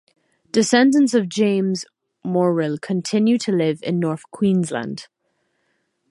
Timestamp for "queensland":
4.31-5.07